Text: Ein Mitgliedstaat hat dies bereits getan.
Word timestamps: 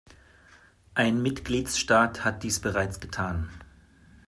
Ein 0.95 1.21
Mitgliedstaat 1.21 2.25
hat 2.25 2.41
dies 2.41 2.59
bereits 2.59 2.99
getan. 2.99 3.51